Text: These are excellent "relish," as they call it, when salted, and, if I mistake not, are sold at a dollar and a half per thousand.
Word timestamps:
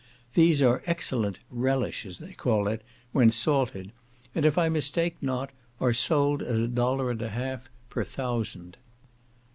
These 0.33 0.63
are 0.63 0.81
excellent 0.87 1.37
"relish," 1.51 2.07
as 2.07 2.17
they 2.17 2.33
call 2.33 2.67
it, 2.67 2.81
when 3.11 3.29
salted, 3.29 3.91
and, 4.33 4.45
if 4.47 4.57
I 4.57 4.67
mistake 4.67 5.17
not, 5.21 5.51
are 5.79 5.93
sold 5.93 6.41
at 6.41 6.55
a 6.59 6.67
dollar 6.67 7.11
and 7.11 7.21
a 7.21 7.29
half 7.29 7.69
per 7.91 8.03
thousand. 8.03 8.77